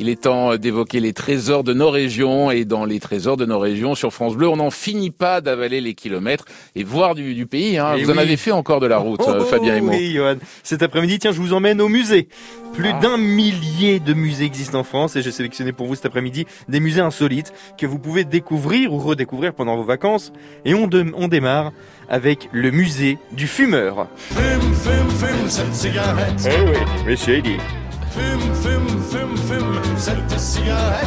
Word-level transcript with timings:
Il 0.00 0.08
est 0.08 0.22
temps 0.22 0.56
d'évoquer 0.56 0.98
les 0.98 1.12
trésors 1.12 1.62
de 1.62 1.72
nos 1.72 1.88
régions 1.88 2.50
et 2.50 2.64
dans 2.64 2.84
les 2.84 2.98
trésors 2.98 3.36
de 3.36 3.46
nos 3.46 3.60
régions 3.60 3.94
sur 3.94 4.12
France 4.12 4.34
Bleu, 4.34 4.48
on 4.48 4.56
n'en 4.56 4.72
finit 4.72 5.12
pas 5.12 5.40
d'avaler 5.40 5.80
les 5.80 5.94
kilomètres 5.94 6.46
et 6.74 6.82
voir 6.82 7.14
du, 7.14 7.32
du 7.32 7.46
pays. 7.46 7.78
Hein. 7.78 7.94
Eh 7.96 8.02
Vous 8.02 8.10
en 8.10 8.18
avez 8.18 8.36
fait 8.36 8.50
encore 8.50 8.80
de 8.80 8.88
la 8.88 8.98
route, 8.98 9.20
Oh, 9.24 9.30
euh, 9.30 9.44
Fabien 9.44 9.76
et 9.76 9.80
moi. 9.80 9.94
Oui, 9.94 10.10
Johan. 10.14 10.34
Cet 10.64 10.82
après-midi, 10.82 11.20
tiens, 11.20 11.30
je 11.30 11.38
vous 11.38 11.52
emmène 11.52 11.80
au 11.80 11.86
musée. 11.88 12.26
Plus 12.72 12.88
Ah. 12.92 12.98
d'un 13.00 13.16
millier 13.18 14.00
de 14.00 14.14
musées 14.14 14.46
existent 14.46 14.80
en 14.80 14.82
France 14.82 15.14
et 15.14 15.22
j'ai 15.22 15.30
sélectionné 15.30 15.70
pour 15.70 15.86
vous 15.86 15.94
cet 15.94 16.06
après-midi 16.06 16.44
des 16.68 16.80
musées 16.80 17.00
insolites 17.00 17.52
que 17.78 17.86
vous 17.86 18.00
pouvez 18.00 18.24
découvrir 18.24 18.92
ou 18.92 18.98
redécouvrir 18.98 19.54
pendant 19.54 19.76
vos 19.76 19.84
vacances. 19.84 20.32
Et 20.64 20.74
on, 20.74 20.88
de- 20.88 21.06
on 21.16 21.28
démarre 21.28 21.70
avec 22.08 22.48
le 22.50 22.72
musée 22.72 23.16
du 23.30 23.46
fumeur. 23.46 24.08
Fume, 24.16 24.74
fume, 24.74 25.10
fume 25.28 25.48
cette 25.48 25.72
cigarette. 25.72 26.48
Eh 26.50 26.68
oui, 26.68 26.76
oui, 27.06 27.16
shady. 27.16 27.56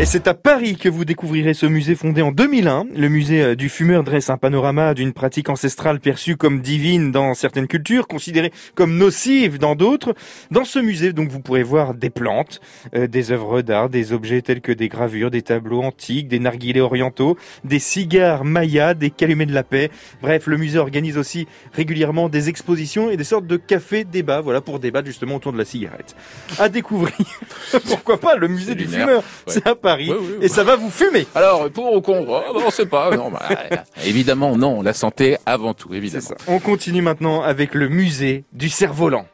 Et 0.00 0.04
c'est 0.04 0.26
à 0.26 0.34
Paris 0.34 0.76
que 0.76 0.88
vous 0.88 1.04
découvrirez 1.04 1.54
ce 1.54 1.66
musée 1.66 1.94
fondé 1.94 2.22
en 2.22 2.32
2001. 2.32 2.86
Le 2.96 3.08
musée 3.08 3.42
euh, 3.42 3.54
du 3.54 3.68
fumeur 3.68 4.04
dresse 4.04 4.30
un 4.30 4.36
panorama 4.36 4.94
d'une 4.94 5.12
pratique 5.12 5.48
ancestrale 5.48 6.00
perçue 6.00 6.36
comme 6.36 6.60
divine 6.60 7.12
dans 7.12 7.34
certaines 7.34 7.66
cultures, 7.66 8.08
considérée 8.08 8.52
comme 8.74 8.96
nocive 8.96 9.58
dans 9.58 9.74
d'autres. 9.74 10.14
Dans 10.50 10.64
ce 10.64 10.78
musée, 10.78 11.12
donc, 11.12 11.28
vous 11.30 11.40
pourrez 11.40 11.62
voir 11.62 11.94
des 11.94 12.10
plantes, 12.10 12.60
euh, 12.94 13.06
des 13.06 13.30
œuvres 13.30 13.62
d'art, 13.62 13.88
des 13.88 14.12
objets 14.12 14.42
tels 14.42 14.60
que 14.60 14.72
des 14.72 14.88
gravures, 14.88 15.30
des 15.30 15.42
tableaux 15.42 15.82
antiques, 15.82 16.28
des 16.28 16.40
narguilés 16.40 16.80
orientaux, 16.80 17.36
des 17.64 17.78
cigares 17.78 18.44
mayas, 18.44 18.94
des 18.94 19.10
calumets 19.10 19.46
de 19.46 19.54
la 19.54 19.62
paix. 19.62 19.90
Bref, 20.20 20.46
le 20.46 20.56
musée 20.56 20.78
organise 20.78 21.18
aussi 21.18 21.46
régulièrement 21.72 22.28
des 22.28 22.48
expositions 22.48 23.10
et 23.10 23.16
des 23.16 23.24
sortes 23.24 23.46
de 23.46 23.56
cafés 23.56 24.04
débats, 24.04 24.40
voilà, 24.40 24.60
pour 24.60 24.78
débattre 24.78 25.06
justement 25.06 25.36
autour 25.36 25.52
de 25.52 25.58
la 25.58 25.64
cigarette. 25.64 26.16
À 26.58 26.68
découvrir, 26.68 26.91
pourquoi 27.88 28.18
pas, 28.18 28.36
le 28.36 28.48
musée 28.48 28.74
du 28.74 28.84
lunaire. 28.84 29.00
fumeur. 29.00 29.18
Ouais. 29.18 29.22
C'est 29.46 29.66
à 29.66 29.74
Paris. 29.74 30.10
Ouais, 30.10 30.16
ouais, 30.16 30.38
ouais. 30.38 30.44
Et 30.44 30.48
ça 30.48 30.64
va 30.64 30.76
vous 30.76 30.90
fumer. 30.90 31.26
Alors, 31.34 31.70
pour 31.70 31.92
ou 31.92 32.00
contre 32.00 32.44
oh, 32.54 32.62
On 32.64 32.70
sait 32.70 32.86
pas. 32.86 33.14
Non, 33.16 33.30
bah, 33.30 33.42
évidemment, 34.04 34.56
non. 34.56 34.82
La 34.82 34.92
santé 34.92 35.36
avant 35.46 35.74
tout, 35.74 35.94
évidemment. 35.94 36.26
ça. 36.26 36.34
On 36.48 36.58
continue 36.58 37.02
maintenant 37.02 37.42
avec 37.42 37.74
le 37.74 37.88
musée 37.88 38.44
du 38.52 38.68
cerf-volant. 38.68 39.26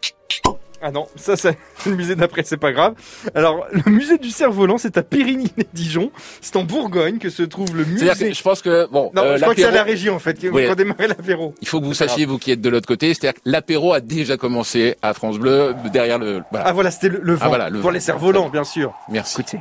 Ah 0.81 0.91
non, 0.93 1.07
ça 1.17 1.37
c'est 1.37 1.59
le 1.87 1.97
musée 1.97 2.15
d'après, 2.15 2.43
c'est 2.45 2.57
pas 2.57 2.73
grave. 2.73 2.95
Alors, 3.35 3.67
le 3.73 3.91
musée 3.91 4.17
du 4.19 4.31
cerf-volant, 4.31 4.79
c'est 4.79 4.97
à 4.97 5.03
Périgny-les-Dijon. 5.03 6.11
C'est 6.41 6.57
en 6.57 6.63
Bourgogne 6.63 7.19
que 7.19 7.31
se 7.31 7.43
trouve 7.43 7.77
le 7.77 7.85
musée. 7.85 8.07
C'est-à-dire 8.07 8.29
que 8.29 8.35
je 8.35 8.43
pense 8.43 8.63
que, 8.63 8.87
bon, 8.91 9.11
Non, 9.15 9.23
euh, 9.23 9.37
je 9.37 9.43
crois 9.43 9.55
que 9.55 9.61
c'est 9.61 9.67
à 9.67 9.71
la 9.73 9.83
régie 9.83 10.11
en 10.11 10.19
fait, 10.19 10.39
Oui. 10.53 10.67
démarrer 10.77 11.09
l'apéro. 11.09 11.55
il 11.61 11.67
faut 11.69 11.81
que 11.81 11.85
vous 11.87 11.95
sachiez, 11.95 12.27
vous 12.27 12.39
qui 12.39 12.53
êtes 12.53 12.61
de 12.61 12.69
l'autre 12.69 12.87
côté, 12.87 13.13
c'est-à-dire 13.15 13.35
que 13.43 13.49
l'apéro 13.51 13.93
a 13.93 14.01
déjà 14.01 14.37
commencé 14.37 14.97
à 15.03 15.15
France 15.15 15.39
Bleu, 15.39 15.75
derrière 15.93 16.19
le... 16.19 16.43
Voilà. 16.51 16.67
Ah 16.69 16.73
voilà, 16.73 16.91
c'était 16.91 17.09
le, 17.09 17.21
le 17.23 17.35
vent. 17.35 17.41
Ah, 17.45 17.49
voilà, 17.49 17.69
le 17.71 17.81
Pour 17.81 17.89
vent. 17.91 17.95
les 17.95 18.01
cerfs-volants, 18.01 18.49
bien 18.49 18.65
sûr. 18.65 18.93
Merci. 19.11 19.41
Écoutez. 19.41 19.59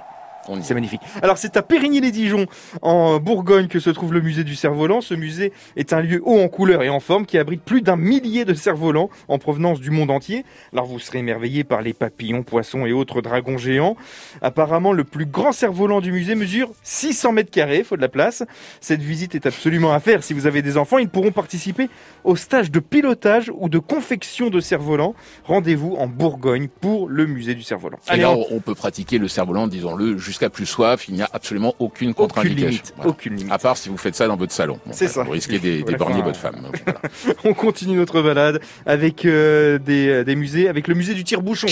C'est 0.62 0.74
magnifique. 0.74 1.02
Alors 1.22 1.38
c'est 1.38 1.58
à 1.58 1.62
Périgny-les-Dijon, 1.62 2.46
en 2.82 3.20
Bourgogne, 3.20 3.68
que 3.68 3.80
se 3.80 3.90
trouve 3.90 4.14
le 4.14 4.22
musée 4.22 4.44
du 4.44 4.56
cerf-volant. 4.56 5.02
Ce 5.02 5.14
musée 5.14 5.52
est 5.76 5.94
un 5.94 6.02
lieu 6.02 6.22
haut 6.24 6.40
en 6.40 6.48
couleur 6.48 6.84
et 6.84 6.90
en 6.90 7.00
forme 7.00 7.26
qui 7.26 7.38
abrite 7.38 7.62
plus 7.62 7.82
d'un 7.82 7.96
millier 7.98 8.46
de 8.46 8.54
cerfs-volants 8.54 9.10
en 9.28 9.38
provenance 9.40 9.80
du 9.80 9.92
monde 9.92 10.12
entier. 10.12 10.46
Alors 10.74 10.86
vous 10.86 11.00
serez 11.00 11.20
émerveillé 11.20 11.64
par 11.64 11.82
les 11.82 11.94
papillons, 11.94 12.44
poissons 12.44 12.86
et 12.86 12.92
autres 12.94 13.22
dragons 13.22 13.58
géants. 13.58 13.96
Apparemment, 14.42 14.94
le 14.94 15.04
plus 15.04 15.26
grand 15.26 15.52
cerf-volant 15.52 16.02
du 16.02 16.12
musée 16.12 16.36
mesure 16.36 16.72
600 16.84 17.32
mètres 17.34 17.52
carrés, 17.52 17.84
faut 17.84 17.96
de 17.98 18.02
la 18.02 18.10
place. 18.10 18.44
Cette 18.82 19.02
visite 19.02 19.36
est 19.36 19.46
absolument 19.46 19.92
à 19.94 20.00
faire. 20.00 20.24
Si 20.24 20.34
vous 20.34 20.48
avez 20.48 20.62
des 20.62 20.78
enfants, 20.78 20.98
ils 20.98 21.10
pourront 21.10 21.32
participer 21.32 21.90
au 22.24 22.36
stage 22.36 22.72
de 22.72 22.80
pilotage 22.80 23.52
ou 23.56 23.70
de 23.70 23.80
confection 23.80 24.50
de 24.50 24.60
cerfs-volants. 24.60 25.16
Rendez-vous 25.46 25.96
en 25.98 26.08
Bourgogne 26.08 26.68
pour 26.82 27.10
le 27.10 27.26
musée 27.26 27.56
du 27.56 27.64
cerf-volant. 27.64 27.98
Et 28.14 28.18
là, 28.18 28.32
on- 28.32 28.46
on 28.52 28.60
peut 28.60 28.76
pratiquer 28.76 29.18
le 29.18 29.28
cerf-volant, 29.28 29.68
disons-le, 29.68 30.18
jusqu'à 30.38 30.50
plus 30.52 30.68
soif. 30.68 31.08
Il 31.08 31.16
n'y 31.16 31.24
a 31.24 31.30
absolument 31.34 31.74
aucune 31.80 32.14
contre-indication. 32.14 32.84
Voilà. 32.96 33.10
Aucune 33.10 33.36
limite. 33.36 33.52
À 33.52 33.58
part 33.58 33.76
si 33.76 33.90
vous 33.90 33.98
faites 33.98 34.16
ça 34.16 34.28
dans 34.28 34.36
votre 34.36 34.54
salon. 34.54 34.80
Bon, 34.86 34.92
C'est 34.94 35.06
voilà, 35.06 35.14
ça. 35.14 35.24
Vous 35.24 35.32
risquez 35.32 35.58
votre 36.22 36.40
femme. 36.40 36.62
Donc, 36.62 36.82
voilà. 36.86 37.02
On 37.44 37.54
continue 37.54 37.98
notre 37.98 38.22
balade 38.22 38.62
avec 38.86 39.26
euh, 39.26 39.80
des, 39.80 40.08
euh, 40.10 40.24
des 40.24 40.36
musées, 40.36 40.70
avec 40.70 40.88
le 40.88 40.94
musée 40.94 41.16
du 41.16 41.24
tire-bouchon. 41.24 41.68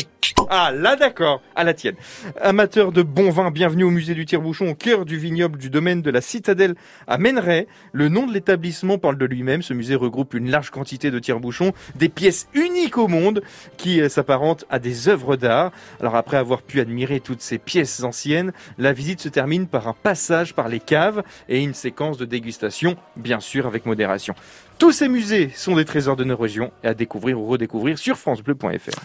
Ah 0.50 0.72
là 0.72 0.96
d'accord, 0.96 1.41
à 1.56 1.63
la 1.63 1.74
tienne. 1.74 1.96
Amateur 2.41 2.91
de 2.91 3.02
bon 3.02 3.30
vin, 3.30 3.52
bienvenue 3.52 3.84
au 3.84 3.90
musée 3.90 4.13
du 4.13 4.25
tire-bouchon, 4.25 4.69
au 4.69 4.75
cœur 4.75 5.06
du 5.06 5.18
vignoble 5.18 5.58
du 5.58 5.69
domaine 5.69 6.02
de 6.02 6.09
la 6.09 6.22
Citadelle 6.22 6.75
à 7.08 7.18
Méneray. 7.18 7.68
Le 7.91 8.09
nom 8.09 8.25
de 8.25 8.34
l'établissement 8.34 8.97
parle 8.97 9.18
de 9.18 9.25
lui-même. 9.25 9.62
Ce 9.62 9.74
musée 9.74 9.96
regroupe 9.96 10.34
une 10.34 10.50
large 10.50 10.69
quantité 10.69 11.12
de 11.12 11.19
tire-bouchons, 11.19 11.74
des 11.96 12.09
pièces 12.09 12.47
uniques 12.53 12.97
au 12.97 13.08
monde 13.08 13.41
qui 13.78 14.02
euh, 14.02 14.09
s'apparentent 14.09 14.66
à 14.69 14.80
des 14.80 15.09
œuvres 15.09 15.35
d'art. 15.35 15.72
Alors 16.00 16.16
après 16.16 16.38
avoir 16.38 16.62
pu 16.62 16.80
admirer 16.80 17.19
toutes 17.19 17.41
ces 17.41 17.58
pièces 17.58 18.03
anciennes, 18.03 18.53
la 18.78 18.94
visite 18.94 19.22
se 19.22 19.30
termine 19.30 19.68
par 19.68 19.88
un 19.88 19.94
passage 19.94 20.53
par 20.53 20.69
les 20.69 20.80
caves 20.80 21.24
et 21.50 21.62
une 21.62 21.74
séquence 21.74 22.18
de 22.18 22.25
dégustation, 22.25 22.96
bien 23.16 23.40
sûr 23.40 23.66
avec 23.68 23.85
modération. 23.85 24.35
Tous 24.78 24.91
ces 24.91 25.08
musées 25.08 25.52
sont 25.56 25.75
des 25.75 25.85
trésors 25.85 26.18
de 26.18 26.24
nos 26.24 26.35
régions 26.35 26.72
et 26.84 26.88
à 26.88 26.94
découvrir 26.94 27.40
ou 27.40 27.47
redécouvrir 27.47 27.97
sur 27.97 28.18
francebleu.fr. 28.18 29.02